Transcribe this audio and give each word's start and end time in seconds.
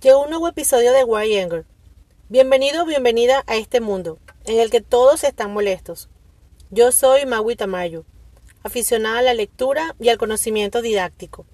llegó 0.00 0.22
un 0.22 0.30
nuevo 0.30 0.48
episodio 0.48 0.92
de 0.92 1.04
Why 1.04 1.38
Anger. 1.38 1.66
Bienvenido 2.30 2.84
o 2.84 2.86
bienvenida 2.86 3.44
a 3.46 3.56
este 3.56 3.82
mundo, 3.82 4.18
en 4.46 4.58
el 4.58 4.70
que 4.70 4.80
todos 4.80 5.24
están 5.24 5.52
molestos. 5.52 6.08
Yo 6.70 6.90
soy 6.90 7.26
Maui 7.26 7.54
Tamayo, 7.54 8.06
aficionada 8.62 9.18
a 9.18 9.22
la 9.22 9.34
lectura 9.34 9.94
y 10.00 10.08
al 10.08 10.16
conocimiento 10.16 10.80
didáctico. 10.80 11.44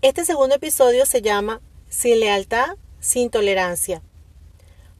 Este 0.00 0.24
segundo 0.24 0.54
episodio 0.54 1.04
se 1.04 1.20
llama 1.20 1.60
Sin 1.90 2.20
lealtad, 2.20 2.78
sin 2.98 3.28
tolerancia. 3.28 4.00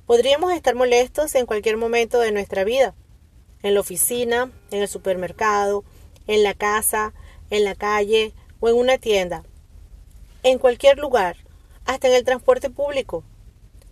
Podríamos 0.04 0.52
estar 0.52 0.74
molestos 0.74 1.34
en 1.36 1.46
cualquier 1.46 1.79
momento 1.79 2.20
de 2.20 2.32
nuestra 2.32 2.64
vida, 2.64 2.95
en 3.62 3.72
la 3.72 3.80
oficina, 3.80 4.52
en 4.70 4.82
el 4.82 4.88
supermercado, 4.88 5.82
en 6.27 6.42
la 6.42 6.52
casa, 6.52 7.14
en 7.48 7.64
la 7.64 7.74
calle 7.74 8.34
o 8.61 8.68
en 8.68 8.77
una 8.77 8.98
tienda, 8.98 9.45
en 10.42 10.58
cualquier 10.58 10.98
lugar 10.98 11.36
hasta 11.91 12.07
en 12.07 12.14
el 12.14 12.25
transporte 12.25 12.70
público. 12.70 13.24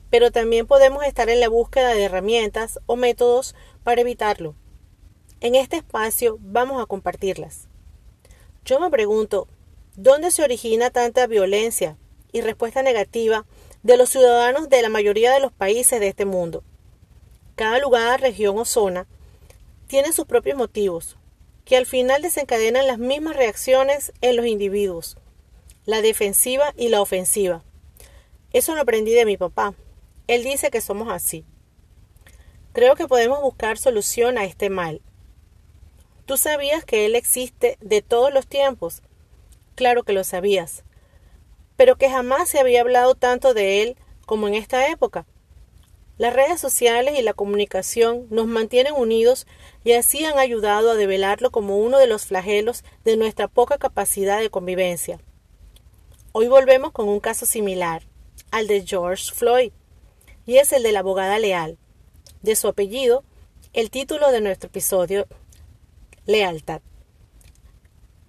Pero 0.09 0.31
también 0.31 0.69
podemos 0.69 1.05
estar 1.05 1.29
en 1.29 1.41
la 1.41 1.49
búsqueda 1.49 1.95
de 1.95 2.05
herramientas 2.05 2.79
o 2.87 2.95
métodos 2.95 3.57
para 3.83 4.01
evitarlo. 4.01 4.55
En 5.41 5.57
este 5.57 5.79
espacio 5.79 6.39
vamos 6.41 6.81
a 6.81 6.87
compartirlas. 6.87 7.67
Yo 8.65 8.79
me 8.79 8.89
pregunto, 8.89 9.49
¿dónde 9.97 10.31
se 10.31 10.45
origina 10.45 10.91
tanta 10.91 11.27
violencia 11.27 11.97
y 12.31 12.41
respuesta 12.41 12.83
negativa 12.83 13.47
de 13.83 13.97
los 13.97 14.11
ciudadanos 14.11 14.69
de 14.69 14.81
la 14.81 14.91
mayoría 14.91 15.33
de 15.33 15.41
los 15.41 15.53
países 15.53 15.99
de 15.99 16.07
este 16.07 16.25
mundo? 16.25 16.63
Cada 17.57 17.81
lugar, 17.81 18.21
región 18.21 18.57
o 18.59 18.65
zona 18.65 19.09
tiene 19.89 20.13
sus 20.13 20.27
propios 20.27 20.57
motivos, 20.57 21.17
que 21.65 21.77
al 21.77 21.87
final 21.87 22.23
desencadenan 22.23 22.87
las 22.87 22.99
mismas 22.99 23.35
reacciones 23.35 24.13
en 24.21 24.37
los 24.37 24.47
individuos, 24.47 25.17
la 25.85 26.01
defensiva 26.01 26.73
y 26.77 26.91
la 26.91 27.01
ofensiva. 27.01 27.65
Eso 28.53 28.75
lo 28.75 28.81
aprendí 28.81 29.13
de 29.13 29.27
mi 29.27 29.37
papá. 29.37 29.75
Él 30.27 30.43
dice 30.43 30.71
que 30.71 30.81
somos 30.81 31.09
así. 31.11 31.45
Creo 32.73 32.97
que 32.97 33.07
podemos 33.07 33.43
buscar 33.43 33.77
solución 33.77 34.39
a 34.39 34.45
este 34.45 34.71
mal. 34.71 35.03
¿Tú 36.25 36.39
sabías 36.39 36.85
que 36.85 37.05
Él 37.05 37.15
existe 37.15 37.77
de 37.81 38.01
todos 38.01 38.33
los 38.33 38.47
tiempos? 38.47 39.03
Claro 39.75 40.03
que 40.03 40.15
lo 40.15 40.25
sabías. 40.25 40.85
Pero 41.77 41.97
que 41.97 42.09
jamás 42.09 42.49
se 42.49 42.59
había 42.59 42.81
hablado 42.81 43.15
tanto 43.15 43.53
de 43.53 43.83
Él 43.83 43.97
como 44.25 44.49
en 44.49 44.55
esta 44.55 44.89
época. 44.89 45.27
Las 46.17 46.33
redes 46.33 46.59
sociales 46.59 47.19
y 47.19 47.23
la 47.23 47.35
comunicación 47.35 48.27
nos 48.31 48.47
mantienen 48.47 48.95
unidos 48.95 49.47
y 49.85 49.93
así 49.93 50.25
han 50.25 50.39
ayudado 50.39 50.91
a 50.91 50.97
develarlo 50.97 51.51
como 51.51 51.77
uno 51.79 51.99
de 51.99 52.07
los 52.07 52.25
flagelos 52.25 52.83
de 53.05 53.19
nuestra 53.19 53.47
poca 53.47 53.77
capacidad 53.77 54.41
de 54.41 54.51
convivencia. 54.51 55.21
Hoy 56.33 56.49
volvemos 56.49 56.93
con 56.93 57.09
un 57.09 57.21
caso 57.21 57.45
similar 57.45 58.08
al 58.51 58.67
de 58.67 58.87
George 58.87 59.33
Floyd, 59.33 59.73
y 60.47 60.57
es 60.57 60.73
el 60.73 60.83
de 60.83 60.93
la 60.93 61.01
abogada 61.01 61.39
leal. 61.39 61.79
De 62.43 62.57
su 62.57 62.69
apellido, 62.69 63.25
el 63.73 63.91
título 63.91 64.31
de 64.31 64.41
nuestro 64.41 64.69
episodio, 64.69 65.27
Lealtad. 66.27 66.81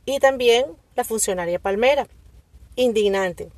Y 0.05 0.19
también 0.19 0.65
la 0.95 1.03
funcionaria 1.03 1.59
Palmera, 1.59 2.07
indignante. 2.75 3.51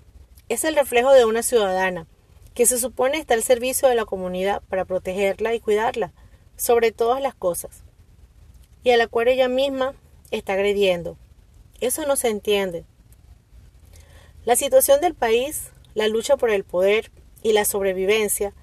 Es 0.49 0.63
el 0.63 0.75
reflejo 0.75 1.11
de 1.13 1.25
una 1.25 1.43
ciudadana 1.43 2.07
que 2.53 2.65
se 2.65 2.79
supone 2.79 3.17
está 3.17 3.33
al 3.33 3.43
servicio 3.43 3.87
de 3.87 3.95
la 3.95 4.05
comunidad 4.05 4.61
para 4.69 4.85
protegerla 4.85 5.53
y 5.53 5.59
cuidarla, 5.59 6.11
sobre 6.57 6.91
todas 6.91 7.21
las 7.21 7.33
cosas, 7.33 7.83
y 8.83 8.91
a 8.91 8.97
la 8.97 9.07
cual 9.07 9.29
ella 9.29 9.47
misma 9.47 9.95
está 10.29 10.53
agrediendo. 10.53 11.17
Eso 11.79 12.05
no 12.05 12.15
se 12.15 12.29
entiende. 12.29 12.85
La 14.45 14.55
situación 14.55 15.01
del 15.01 15.15
país 15.15 15.71
la 15.93 16.07
lucha 16.07 16.37
por 16.37 16.49
el 16.49 16.63
poder 16.63 17.11
y 17.43 17.53
la 17.53 17.65
sobrevivencia, 17.65 18.53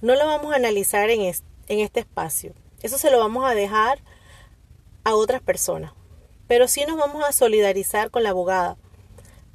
no 0.00 0.14
lo 0.14 0.26
vamos 0.26 0.52
a 0.52 0.56
analizar 0.56 1.10
en, 1.10 1.20
en 1.20 1.80
este 1.80 2.00
espacio. 2.00 2.54
Eso 2.82 2.98
se 2.98 3.10
lo 3.10 3.18
vamos 3.18 3.44
a 3.44 3.54
dejar 3.54 4.00
a 5.04 5.14
otras 5.14 5.40
personas. 5.40 5.92
Pero 6.48 6.68
sí 6.68 6.84
nos 6.86 6.96
vamos 6.96 7.24
a 7.24 7.32
solidarizar 7.32 8.10
con 8.10 8.22
la 8.22 8.30
abogada, 8.30 8.76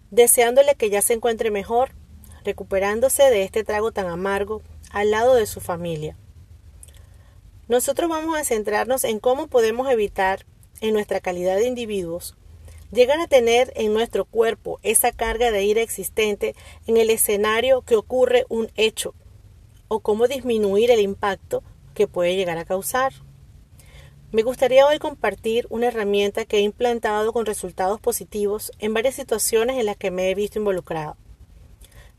deseándole 0.10 0.76
que 0.76 0.90
ya 0.90 1.02
se 1.02 1.14
encuentre 1.14 1.52
mejor, 1.52 1.92
recuperándose 2.44 3.24
de 3.30 3.44
este 3.44 3.64
trago 3.64 3.92
tan 3.92 4.08
amargo 4.08 4.62
al 4.92 5.12
lado 5.12 5.36
de 5.36 5.46
su 5.46 5.62
familia. 5.62 6.18
Nosotros 7.68 8.10
vamos 8.10 8.38
a 8.38 8.44
centrarnos 8.44 9.04
en 9.06 9.20
cómo 9.20 9.48
podemos 9.48 9.90
evitar, 9.90 10.46
en 10.82 10.94
nuestra 10.94 11.20
calidad 11.20 11.58
de 11.58 11.68
individuos, 11.68 12.36
llegar 12.92 13.20
a 13.20 13.28
tener 13.28 13.72
en 13.76 13.94
nuestro 13.94 14.26
cuerpo 14.26 14.80
esa 14.84 15.12
carga 15.12 15.52
de 15.52 15.64
ira 15.64 15.82
existente 15.82 16.56
en 16.88 16.98
el 16.98 17.10
escenario 17.10 17.82
que 17.82 17.96
ocurre 17.96 18.46
un 18.50 18.70
hecho 18.76 19.14
o 19.88 20.00
cómo 20.00 20.28
disminuir 20.28 20.92
el 20.92 21.00
impacto 21.00 21.64
que 21.94 22.08
puede 22.08 22.36
llegar 22.36 22.58
a 22.58 22.66
causar. 22.66 23.14
Me 24.32 24.44
gustaría 24.44 24.88
hoy 24.88 24.98
compartir 25.00 25.68
una 25.70 25.88
herramienta 25.88 26.46
que 26.46 26.58
he 26.58 26.62
implantado 26.62 27.34
con 27.34 27.46
resultados 27.46 28.00
positivos 28.00 28.72
en 28.80 28.94
varias 28.94 29.16
situaciones 29.16 29.78
en 29.78 29.86
las 29.86 29.98
que 29.98 30.12
me 30.12 30.30
he 30.30 30.36
visto 30.36 30.60
involucrado. 30.60 31.18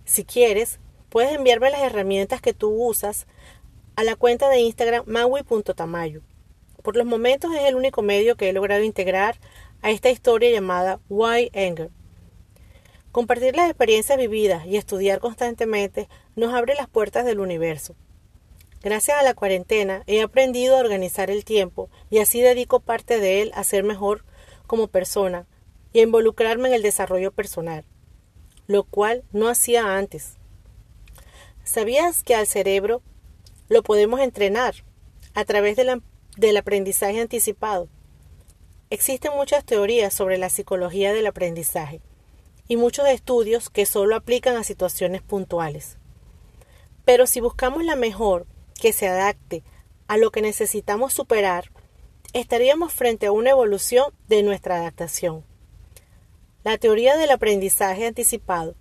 Si 0.04 0.24
quieres, 0.24 0.78
puedes 1.08 1.32
enviarme 1.32 1.70
las 1.70 1.80
herramientas 1.80 2.42
que 2.42 2.52
tú 2.52 2.70
usas 2.70 3.26
a 3.96 4.04
la 4.04 4.16
cuenta 4.16 4.48
de 4.48 4.60
Instagram 4.60 5.04
maui.tamayo. 5.06 6.20
Por 6.82 6.96
los 6.96 7.06
momentos 7.06 7.54
es 7.54 7.62
el 7.64 7.76
único 7.76 8.02
medio 8.02 8.36
que 8.36 8.48
he 8.48 8.52
logrado 8.52 8.82
integrar 8.82 9.38
a 9.82 9.90
esta 9.90 10.10
historia 10.10 10.50
llamada 10.50 11.00
Why 11.08 11.50
Anger. 11.54 11.90
Compartir 13.10 13.54
las 13.56 13.68
experiencias 13.68 14.16
vividas 14.16 14.64
y 14.64 14.76
estudiar 14.76 15.18
constantemente 15.18 16.08
nos 16.34 16.54
abre 16.54 16.74
las 16.74 16.88
puertas 16.88 17.26
del 17.26 17.40
universo. 17.40 17.94
Gracias 18.80 19.18
a 19.18 19.22
la 19.22 19.34
cuarentena 19.34 20.02
he 20.06 20.22
aprendido 20.22 20.76
a 20.76 20.80
organizar 20.80 21.30
el 21.30 21.44
tiempo 21.44 21.90
y 22.10 22.18
así 22.18 22.40
dedico 22.40 22.80
parte 22.80 23.20
de 23.20 23.42
él 23.42 23.52
a 23.54 23.64
ser 23.64 23.84
mejor 23.84 24.24
como 24.66 24.88
persona 24.88 25.46
y 25.92 26.00
a 26.00 26.02
involucrarme 26.02 26.68
en 26.68 26.74
el 26.74 26.82
desarrollo 26.82 27.32
personal, 27.32 27.84
lo 28.66 28.84
cual 28.84 29.24
no 29.32 29.48
hacía 29.48 29.96
antes. 29.96 30.36
¿Sabías 31.64 32.22
que 32.22 32.34
al 32.34 32.46
cerebro 32.46 33.02
lo 33.68 33.82
podemos 33.82 34.20
entrenar 34.20 34.74
a 35.34 35.44
través 35.44 35.76
del 35.76 36.56
aprendizaje 36.56 37.20
anticipado? 37.20 37.88
Existen 38.92 39.32
muchas 39.34 39.64
teorías 39.64 40.12
sobre 40.12 40.36
la 40.36 40.50
psicología 40.50 41.14
del 41.14 41.26
aprendizaje 41.26 42.02
y 42.68 42.76
muchos 42.76 43.08
estudios 43.08 43.70
que 43.70 43.86
solo 43.86 44.16
aplican 44.16 44.54
a 44.56 44.64
situaciones 44.64 45.22
puntuales. 45.22 45.96
Pero 47.06 47.26
si 47.26 47.40
buscamos 47.40 47.86
la 47.86 47.96
mejor 47.96 48.46
que 48.78 48.92
se 48.92 49.08
adapte 49.08 49.62
a 50.08 50.18
lo 50.18 50.30
que 50.30 50.42
necesitamos 50.42 51.14
superar, 51.14 51.70
estaríamos 52.34 52.92
frente 52.92 53.24
a 53.24 53.32
una 53.32 53.48
evolución 53.48 54.12
de 54.28 54.42
nuestra 54.42 54.76
adaptación. 54.76 55.42
La 56.62 56.76
teoría 56.76 57.16
del 57.16 57.30
aprendizaje 57.30 58.06
anticipado 58.06 58.74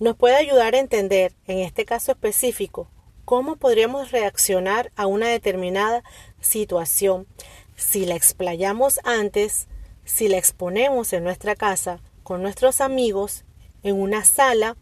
nos 0.00 0.16
puede 0.16 0.34
ayudar 0.34 0.74
a 0.74 0.80
entender, 0.80 1.34
en 1.46 1.58
este 1.58 1.84
caso 1.84 2.10
específico, 2.10 2.88
cómo 3.24 3.54
podríamos 3.54 4.10
reaccionar 4.10 4.90
a 4.96 5.06
una 5.06 5.28
determinada 5.28 6.02
situación 6.40 7.28
si 7.76 8.06
la 8.06 8.14
explayamos 8.14 9.00
antes, 9.04 9.68
si 10.04 10.28
la 10.28 10.38
exponemos 10.38 11.12
en 11.12 11.24
nuestra 11.24 11.54
casa 11.54 12.00
con 12.22 12.42
nuestros 12.42 12.80
amigos, 12.80 13.44
en 13.82 14.00
una 14.00 14.24
sala, 14.24 14.76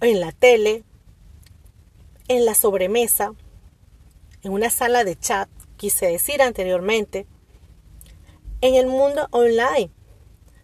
en 0.00 0.20
la 0.20 0.32
tele, 0.32 0.84
en 2.28 2.44
la 2.44 2.54
sobremesa, 2.54 3.32
en 4.42 4.52
una 4.52 4.70
sala 4.70 5.04
de 5.04 5.16
chat, 5.16 5.48
quise 5.76 6.06
decir 6.06 6.42
anteriormente, 6.42 7.26
en 8.60 8.74
el 8.74 8.86
mundo 8.86 9.28
online, 9.30 9.90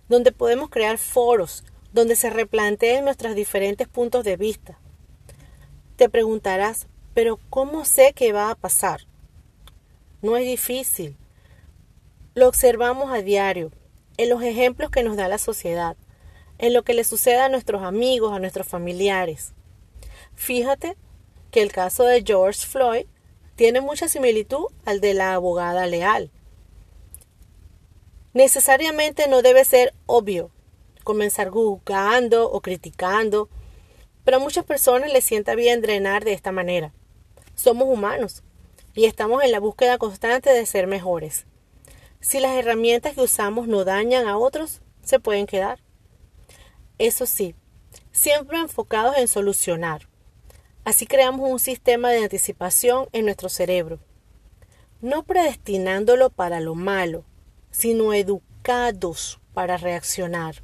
donde 0.08 0.32
podemos 0.32 0.70
crear 0.70 0.98
foros, 0.98 1.64
donde 1.92 2.16
se 2.16 2.30
replanteen 2.30 3.04
nuestros 3.04 3.34
diferentes 3.34 3.88
puntos 3.88 4.24
de 4.24 4.36
vista. 4.36 4.78
Te 5.96 6.08
preguntarás, 6.08 6.86
pero 7.14 7.38
¿cómo 7.50 7.84
sé 7.84 8.12
qué 8.14 8.32
va 8.32 8.50
a 8.50 8.54
pasar? 8.54 9.09
No 10.22 10.36
es 10.36 10.44
difícil. 10.44 11.16
Lo 12.34 12.46
observamos 12.46 13.10
a 13.10 13.22
diario, 13.22 13.72
en 14.18 14.28
los 14.28 14.42
ejemplos 14.42 14.90
que 14.90 15.02
nos 15.02 15.16
da 15.16 15.28
la 15.28 15.38
sociedad, 15.38 15.96
en 16.58 16.74
lo 16.74 16.82
que 16.82 16.92
le 16.92 17.04
sucede 17.04 17.40
a 17.40 17.48
nuestros 17.48 17.82
amigos, 17.82 18.34
a 18.34 18.38
nuestros 18.38 18.66
familiares. 18.66 19.54
Fíjate 20.34 20.98
que 21.50 21.62
el 21.62 21.72
caso 21.72 22.04
de 22.04 22.22
George 22.22 22.66
Floyd 22.66 23.06
tiene 23.56 23.80
mucha 23.80 24.08
similitud 24.08 24.66
al 24.84 25.00
de 25.00 25.14
la 25.14 25.32
abogada 25.32 25.86
leal. 25.86 26.30
Necesariamente 28.34 29.26
no 29.26 29.40
debe 29.40 29.64
ser 29.64 29.94
obvio 30.04 30.50
comenzar 31.02 31.48
juzgando 31.48 32.50
o 32.50 32.60
criticando, 32.60 33.48
pero 34.22 34.36
a 34.36 34.40
muchas 34.40 34.66
personas 34.66 35.10
les 35.12 35.24
sienta 35.24 35.54
bien 35.54 35.80
drenar 35.80 36.24
de 36.24 36.34
esta 36.34 36.52
manera. 36.52 36.92
Somos 37.54 37.88
humanos 37.88 38.42
y 38.94 39.04
estamos 39.04 39.42
en 39.42 39.52
la 39.52 39.60
búsqueda 39.60 39.98
constante 39.98 40.50
de 40.50 40.66
ser 40.66 40.86
mejores. 40.86 41.46
Si 42.20 42.40
las 42.40 42.52
herramientas 42.56 43.14
que 43.14 43.22
usamos 43.22 43.66
no 43.68 43.84
dañan 43.84 44.26
a 44.26 44.36
otros, 44.36 44.82
se 45.02 45.20
pueden 45.20 45.46
quedar. 45.46 45.80
Eso 46.98 47.24
sí, 47.26 47.54
siempre 48.12 48.58
enfocados 48.58 49.16
en 49.16 49.28
solucionar. 49.28 50.08
Así 50.84 51.06
creamos 51.06 51.48
un 51.50 51.58
sistema 51.58 52.10
de 52.10 52.22
anticipación 52.22 53.08
en 53.12 53.26
nuestro 53.26 53.48
cerebro, 53.48 54.00
no 55.00 55.22
predestinándolo 55.22 56.30
para 56.30 56.60
lo 56.60 56.74
malo, 56.74 57.24
sino 57.70 58.12
educados 58.12 59.40
para 59.54 59.76
reaccionar. 59.76 60.62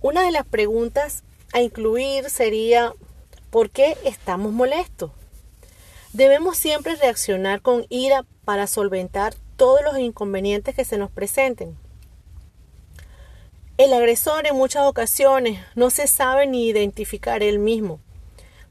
Una 0.00 0.22
de 0.22 0.32
las 0.32 0.46
preguntas 0.46 1.22
a 1.52 1.60
incluir 1.60 2.28
sería 2.30 2.92
¿por 3.50 3.70
qué 3.70 3.96
estamos 4.04 4.52
molestos? 4.52 5.12
Debemos 6.12 6.58
siempre 6.58 6.94
reaccionar 6.96 7.62
con 7.62 7.86
ira 7.88 8.26
para 8.44 8.66
solventar 8.66 9.34
todos 9.56 9.80
los 9.82 9.98
inconvenientes 9.98 10.74
que 10.74 10.84
se 10.84 10.98
nos 10.98 11.10
presenten. 11.10 11.74
El 13.78 13.94
agresor 13.94 14.46
en 14.46 14.54
muchas 14.54 14.82
ocasiones 14.82 15.58
no 15.74 15.88
se 15.88 16.06
sabe 16.06 16.46
ni 16.46 16.66
identificar 16.66 17.42
él 17.42 17.58
mismo. 17.58 17.98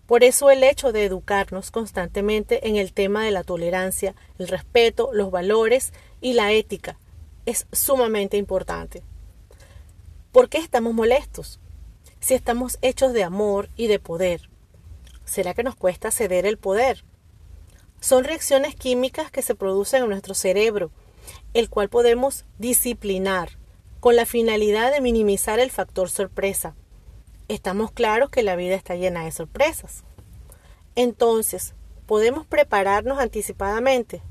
Por 0.05 0.23
eso 0.23 0.51
el 0.51 0.63
hecho 0.63 0.91
de 0.91 1.05
educarnos 1.05 1.71
constantemente 1.71 2.67
en 2.67 2.75
el 2.75 2.93
tema 2.93 3.25
de 3.25 3.31
la 3.31 3.43
tolerancia, 3.43 4.13
el 4.37 4.47
respeto, 4.47 5.09
los 5.11 5.31
valores 5.31 5.93
y 6.21 6.33
la 6.33 6.51
ética 6.51 6.99
es 7.47 7.65
sumamente 7.71 8.37
importante. 8.37 9.01
¿Por 10.31 10.47
qué 10.47 10.59
estamos 10.59 10.93
molestos? 10.93 11.59
Si 12.19 12.35
estamos 12.35 12.77
hechos 12.83 13.13
de 13.13 13.23
amor 13.23 13.67
y 13.75 13.87
de 13.87 13.97
poder, 13.97 14.47
¿será 15.25 15.55
que 15.55 15.63
nos 15.63 15.75
cuesta 15.75 16.11
ceder 16.11 16.45
el 16.45 16.57
poder? 16.57 17.03
Son 18.01 18.23
reacciones 18.23 18.75
químicas 18.75 19.29
que 19.29 19.43
se 19.43 19.53
producen 19.53 20.01
en 20.01 20.09
nuestro 20.09 20.33
cerebro, 20.33 20.89
el 21.53 21.69
cual 21.69 21.87
podemos 21.87 22.45
disciplinar 22.57 23.59
con 23.99 24.15
la 24.15 24.25
finalidad 24.25 24.91
de 24.91 25.01
minimizar 25.01 25.59
el 25.59 25.69
factor 25.69 26.09
sorpresa. 26.09 26.75
Estamos 27.47 27.91
claros 27.91 28.31
que 28.31 28.41
la 28.41 28.55
vida 28.55 28.73
está 28.73 28.95
llena 28.95 29.23
de 29.23 29.31
sorpresas. 29.31 30.03
Entonces, 30.95 31.75
¿podemos 32.07 32.47
prepararnos 32.47 33.19
anticipadamente? 33.19 34.23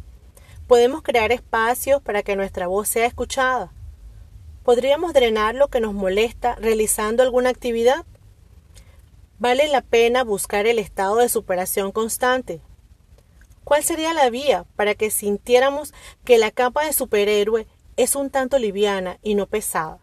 ¿Podemos 0.67 1.02
crear 1.02 1.31
espacios 1.31 2.02
para 2.02 2.25
que 2.25 2.34
nuestra 2.34 2.67
voz 2.67 2.88
sea 2.88 3.06
escuchada? 3.06 3.72
¿Podríamos 4.64 5.12
drenar 5.12 5.55
lo 5.55 5.69
que 5.69 5.81
nos 5.81 5.94
molesta 5.94 6.56
realizando 6.56 7.22
alguna 7.22 7.50
actividad? 7.50 8.05
Vale 9.38 9.69
la 9.69 9.82
pena 9.82 10.25
buscar 10.25 10.67
el 10.67 10.81
estado 10.81 11.19
de 11.19 11.28
superación 11.28 11.93
constante. 11.93 12.61
¿Cuál 13.64 13.84
sería 13.84 14.14
la 14.14 14.30
vía 14.30 14.64
para 14.76 14.94
que 14.94 15.10
sintiéramos 15.10 15.92
que 16.24 16.38
la 16.38 16.50
capa 16.50 16.84
de 16.84 16.92
superhéroe 16.92 17.66
es 18.00 18.16
un 18.16 18.30
tanto 18.30 18.58
liviana 18.58 19.18
y 19.22 19.34
no 19.34 19.46
pesada. 19.46 19.98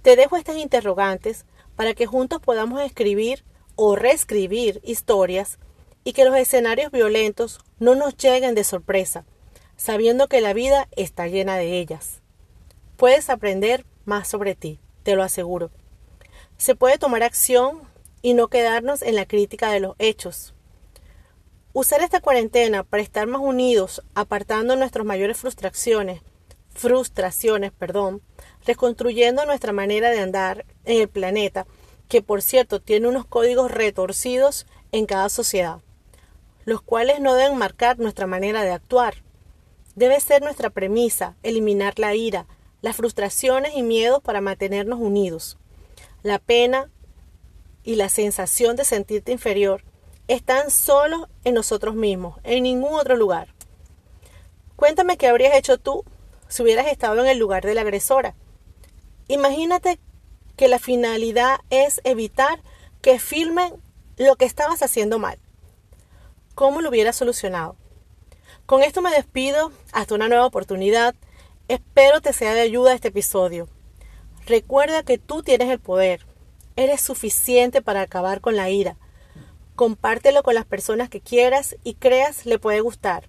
Te 0.00 0.16
dejo 0.16 0.38
estas 0.38 0.56
interrogantes 0.56 1.44
para 1.76 1.92
que 1.92 2.06
juntos 2.06 2.40
podamos 2.40 2.80
escribir 2.80 3.44
o 3.74 3.96
reescribir 3.96 4.80
historias 4.82 5.58
y 6.04 6.14
que 6.14 6.24
los 6.24 6.34
escenarios 6.36 6.90
violentos 6.90 7.58
no 7.78 7.94
nos 7.96 8.16
lleguen 8.16 8.54
de 8.54 8.64
sorpresa, 8.64 9.26
sabiendo 9.76 10.26
que 10.26 10.40
la 10.40 10.54
vida 10.54 10.88
está 10.96 11.26
llena 11.26 11.56
de 11.56 11.78
ellas. 11.78 12.22
Puedes 12.96 13.28
aprender 13.28 13.84
más 14.06 14.26
sobre 14.26 14.54
ti, 14.54 14.80
te 15.02 15.16
lo 15.16 15.22
aseguro. 15.22 15.70
Se 16.56 16.76
puede 16.76 16.96
tomar 16.96 17.22
acción 17.22 17.82
y 18.22 18.32
no 18.32 18.48
quedarnos 18.48 19.02
en 19.02 19.16
la 19.16 19.26
crítica 19.26 19.70
de 19.70 19.80
los 19.80 19.96
hechos. 19.98 20.54
Usar 21.78 22.00
esta 22.00 22.22
cuarentena 22.22 22.84
para 22.84 23.02
estar 23.02 23.26
más 23.26 23.42
unidos, 23.42 24.02
apartando 24.14 24.76
nuestras 24.76 25.04
mayores 25.04 25.36
frustraciones, 25.36 26.22
frustraciones, 26.70 27.70
perdón, 27.70 28.22
reconstruyendo 28.64 29.44
nuestra 29.44 29.74
manera 29.74 30.08
de 30.08 30.20
andar 30.20 30.64
en 30.86 31.02
el 31.02 31.08
planeta, 31.08 31.66
que 32.08 32.22
por 32.22 32.40
cierto 32.40 32.80
tiene 32.80 33.08
unos 33.08 33.26
códigos 33.26 33.70
retorcidos 33.70 34.66
en 34.90 35.04
cada 35.04 35.28
sociedad, 35.28 35.80
los 36.64 36.80
cuales 36.80 37.20
no 37.20 37.34
deben 37.34 37.58
marcar 37.58 37.98
nuestra 37.98 38.26
manera 38.26 38.62
de 38.62 38.70
actuar. 38.70 39.22
Debe 39.96 40.18
ser 40.20 40.40
nuestra 40.40 40.70
premisa 40.70 41.36
eliminar 41.42 41.98
la 41.98 42.14
ira, 42.14 42.46
las 42.80 42.96
frustraciones 42.96 43.72
y 43.76 43.82
miedos 43.82 44.22
para 44.22 44.40
mantenernos 44.40 44.98
unidos. 44.98 45.58
La 46.22 46.38
pena 46.38 46.90
y 47.84 47.96
la 47.96 48.08
sensación 48.08 48.76
de 48.76 48.86
sentirte 48.86 49.30
inferior 49.30 49.84
están 50.28 50.70
solo 50.70 51.28
en 51.44 51.54
nosotros 51.54 51.94
mismos, 51.94 52.38
en 52.42 52.62
ningún 52.64 52.94
otro 52.94 53.16
lugar. 53.16 53.48
Cuéntame 54.76 55.16
qué 55.16 55.28
habrías 55.28 55.54
hecho 55.56 55.78
tú 55.78 56.04
si 56.48 56.62
hubieras 56.62 56.86
estado 56.86 57.20
en 57.20 57.28
el 57.28 57.38
lugar 57.38 57.64
de 57.64 57.74
la 57.74 57.80
agresora. 57.82 58.34
Imagínate 59.28 59.98
que 60.56 60.68
la 60.68 60.78
finalidad 60.78 61.58
es 61.70 62.00
evitar 62.04 62.60
que 63.02 63.18
filmen 63.18 63.74
lo 64.16 64.36
que 64.36 64.44
estabas 64.44 64.82
haciendo 64.82 65.18
mal. 65.18 65.38
¿Cómo 66.54 66.80
lo 66.80 66.88
hubieras 66.88 67.16
solucionado? 67.16 67.76
Con 68.64 68.82
esto 68.82 69.02
me 69.02 69.10
despido 69.10 69.72
hasta 69.92 70.14
una 70.14 70.28
nueva 70.28 70.46
oportunidad. 70.46 71.14
Espero 71.68 72.20
te 72.20 72.32
sea 72.32 72.54
de 72.54 72.62
ayuda 72.62 72.94
este 72.94 73.08
episodio. 73.08 73.68
Recuerda 74.46 75.02
que 75.02 75.18
tú 75.18 75.42
tienes 75.42 75.68
el 75.70 75.80
poder. 75.80 76.26
Eres 76.76 77.00
suficiente 77.00 77.82
para 77.82 78.00
acabar 78.00 78.40
con 78.40 78.56
la 78.56 78.70
ira. 78.70 78.96
Compártelo 79.76 80.42
con 80.42 80.54
las 80.54 80.66
personas 80.66 81.08
que 81.08 81.20
quieras 81.20 81.76
y 81.84 81.94
creas 81.94 82.46
le 82.46 82.58
puede 82.58 82.80
gustar. 82.80 83.28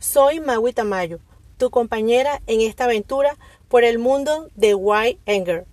Soy 0.00 0.40
Magui 0.40 0.72
Tamayo 0.72 1.20
tu 1.56 1.70
compañera 1.70 2.42
en 2.46 2.60
esta 2.60 2.84
aventura 2.84 3.36
por 3.68 3.84
el 3.84 3.98
mundo 3.98 4.50
de 4.54 4.70
Y 4.70 5.18
Anger. 5.26 5.66